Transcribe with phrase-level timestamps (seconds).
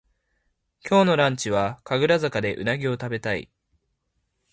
[0.83, 3.51] 今日のランチは神楽坂でうなぎをたべたい